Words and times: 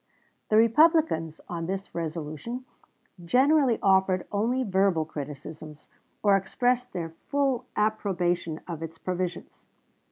The 0.49 0.57
Republicans 0.57 1.39
on 1.47 1.67
this 1.67 1.93
resolution 1.93 2.65
generally 3.23 3.77
offered 3.83 4.25
only 4.31 4.63
verbal 4.63 5.05
criticisms 5.05 5.89
or 6.23 6.35
expressed 6.35 6.91
their 6.91 7.13
full 7.27 7.67
approbation 7.77 8.61
of 8.67 8.81
its 8.81 8.97
provisions. 8.97 9.67